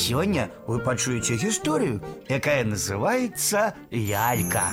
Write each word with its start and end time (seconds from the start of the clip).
Сегодня 0.00 0.49
вы 0.67 0.79
пачуеце 0.79 1.35
историю, 1.35 2.01
якая 2.29 2.63
называется 2.63 3.75
лялька. 3.91 4.71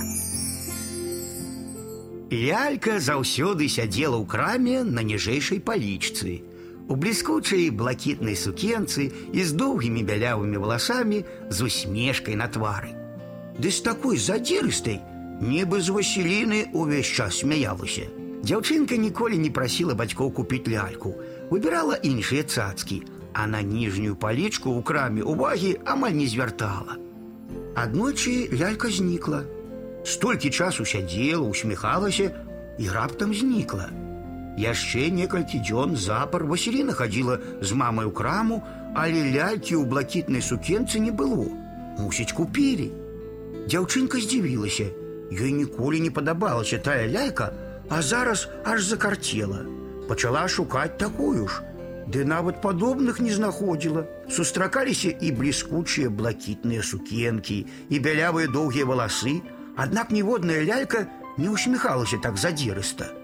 Лялька 2.31 3.01
заўсёды 3.01 3.67
сядзела 3.67 4.15
ў 4.15 4.27
краме 4.31 4.85
на 4.87 5.03
ніжэйшай 5.03 5.59
палічцы. 5.59 6.47
У 6.87 6.95
бліскучай 6.95 7.67
блакітнай 7.75 8.39
сукенцы 8.39 9.11
і 9.35 9.43
з 9.43 9.59
доўгімі 9.59 10.07
бялявымі 10.07 10.55
валасамі 10.63 11.25
з 11.51 11.67
усмешкай 11.67 12.39
на 12.39 12.47
твары. 12.47 12.95
Ды 13.59 13.75
з 13.75 13.83
такой 13.83 14.23
задзірыстай, 14.23 15.03
нібы 15.43 15.83
з 15.83 15.99
Васіліны 15.99 16.71
ўвесь 16.71 17.11
час 17.11 17.43
смяялася. 17.43 18.07
Дзяўчынка 18.47 18.95
ніколі 18.95 19.35
не 19.43 19.51
прасіла 19.51 19.99
бацькоў 19.99 20.31
купіць 20.31 20.71
ляльку, 20.71 21.19
выбірала 21.51 21.99
іншыя 22.07 22.47
цацкі, 22.47 23.03
а 23.38 23.48
на 23.48 23.62
ніжнюю 23.62 24.16
палічку 24.16 24.70
ў 24.78 24.84
краме 24.84 25.24
увагі 25.24 25.78
амаль 25.86 26.16
не 26.20 26.28
звяртала. 26.28 26.98
Аднойчы 27.76 28.54
лялька 28.54 28.90
знікла. 28.94 29.44
Столькі 30.06 30.50
часу 30.50 30.86
сядзела, 30.86 31.48
усміхалася 31.50 32.30
і 32.78 32.90
раптам 32.90 33.34
знікла. 33.34 33.90
Яшчэ 34.58 35.10
некалькі 35.10 35.58
дзён 35.66 35.98
запар 35.98 36.46
Васіліна 36.46 36.94
хадзіла 36.94 37.40
з 37.62 37.74
мамай 37.74 38.06
у 38.06 38.12
краму, 38.12 38.62
але 38.94 39.34
лялькі 39.34 39.82
ў 39.82 39.90
блакітнай 39.90 40.46
сукенцы 40.46 41.02
не 41.02 41.10
было. 41.10 41.50
Мусіць, 41.98 42.38
купілі. 42.38 42.92
Дзяўчынка 43.66 44.22
здзівілася. 44.22 44.94
Ёй 45.34 45.52
ніколі 45.58 46.00
не 46.06 46.12
падабалася 46.14 46.78
тая 46.78 47.10
лялька, 47.10 47.50
а 47.90 48.02
зараз 48.02 48.50
аж 48.64 48.86
закарцела. 48.86 49.66
Пачала 50.08 50.48
шукаць 50.48 50.98
такую 51.02 51.48
ж. 51.48 51.64
Ды 52.08 52.26
нават 52.28 52.62
падобных 52.62 53.20
не 53.24 53.32
знаходзіла. 53.32 54.06
Сустракаліся 54.30 55.16
і 55.16 55.32
бліскучыя 55.32 56.12
блакітныя 56.12 56.84
сукенкі, 56.84 57.66
і 57.90 57.96
бялявыя 58.00 58.52
доўгія 58.52 58.86
валасы, 58.86 59.42
аднак 59.76 60.12
ніводная 60.12 60.64
лялька 60.68 61.08
не 61.38 61.50
усміхалася 61.50 62.20
так 62.22 62.38
задзірыста 62.38 63.24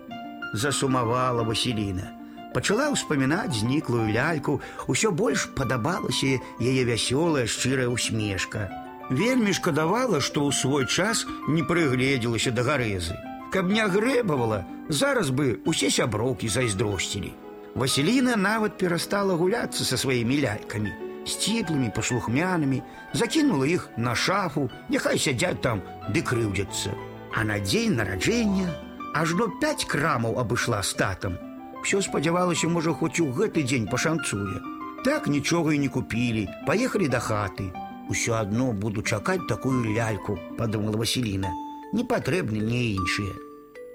засумавала 0.53 1.43
Васіліна. 1.43 2.15
Пачала 2.53 2.89
ўспамінаць 2.89 3.61
зніклую 3.61 4.09
ляльку, 4.09 4.57
усё 4.89 5.13
больш 5.13 5.45
падабалася 5.53 6.41
яе 6.57 6.81
вясёлая 6.81 7.45
шчырая 7.45 7.89
усмешка. 7.93 8.69
Вельмі 9.09 9.53
шкадавала, 9.53 10.17
што 10.21 10.45
ў 10.45 10.53
свой 10.53 10.85
час 10.89 11.25
не 11.47 11.61
прыгледзелася 11.61 12.49
да 12.49 12.65
гарэзы. 12.65 13.13
Каб 13.53 13.69
не 13.69 13.85
грэбавала, 13.85 14.65
зараз 14.89 15.29
бы 15.29 15.61
усе 15.65 15.93
сяброўкі 15.93 16.49
зайздросцілі. 16.49 17.33
Васіліна 17.75 18.35
нават 18.35 18.77
перастала 18.77 19.35
гуляцца 19.39 19.85
са 19.85 19.97
сваімі 19.97 20.39
лялькамі, 20.41 20.91
сціплымі 21.25 21.91
паслухмянымі, 21.95 22.81
закінула 23.13 23.67
іх 23.69 23.89
на 23.97 24.15
шафу, 24.15 24.69
няхай 24.89 25.19
сядзяць 25.19 25.61
там 25.61 25.83
ды 26.09 26.23
крыўдзяцца. 26.25 26.95
А 27.35 27.45
на 27.45 27.59
дзень 27.59 27.95
нараджэння 27.95 28.73
ажно 29.13 29.47
пять 29.61 29.85
крамаў 29.85 30.39
абышла 30.41 30.81
статам. 30.81 31.37
Всё 31.85 32.01
спадзявалася, 32.01 32.67
можа, 32.67 32.93
хоць 32.93 33.19
у 33.23 33.29
гэты 33.31 33.63
дзень 33.63 33.87
пашанцуе. 33.87 34.59
Так 35.05 35.27
нічога 35.27 35.73
і 35.73 35.79
не 35.79 35.87
купілі, 35.87 36.47
паехалі 36.67 37.07
да 37.07 37.19
хаты. 37.19 37.71
Усё 38.09 38.33
адно 38.35 38.73
буду 38.73 39.01
чакаць 39.01 39.47
такую 39.47 39.93
ляльку, 39.93 40.37
падумала 40.57 40.97
Васіліна. 40.97 41.53
Не 41.93 42.03
патрэбны 42.03 42.59
мне 42.59 42.97
іншыя. 42.97 43.33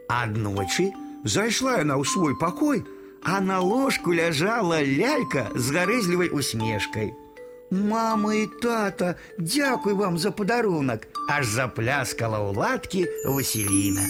Аднойчы 0.08 0.92
зайшла 1.24 1.78
яна 1.82 1.98
ў 1.98 2.04
свой 2.06 2.38
пакой, 2.38 2.84
а 3.24 3.40
на 3.40 3.60
ложку 3.60 4.12
ляжала 4.12 4.82
лялька 4.84 5.48
з 5.54 5.70
гарэзлівай 5.72 6.28
усмешкай. 6.28 7.14
Мама 7.70 8.34
і 8.34 8.46
тата, 8.62 9.14
дзякуй 9.38 9.94
вам 9.94 10.18
за 10.18 10.30
падарунак, 10.30 11.08
аж 11.28 11.46
запляскала 11.48 12.38
ў 12.38 12.50
ладкі 12.54 13.02
Васіліна. 13.24 14.04